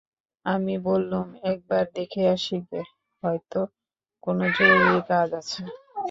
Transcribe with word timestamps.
আমি 0.45 0.75
বললুম, 0.87 1.27
একবার 1.51 1.83
দেখে 1.95 2.23
আসি 2.35 2.57
গে, 2.67 2.81
হয়তো 3.23 3.59
কোনো 4.23 4.43
জরুরি 4.57 4.99
কাজ 5.09 5.29
আছে। 5.39 5.61